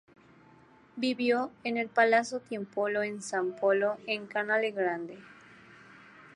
Vivió 0.95 1.51
en 1.63 1.77
el 1.77 1.87
Palazzo 1.87 2.39
Tiepolo 2.39 3.03
en 3.03 3.21
San 3.21 3.55
Polo, 3.55 3.97
en 4.07 4.23
el 4.23 4.27
Canale 4.27 4.71
Grande. 4.71 5.19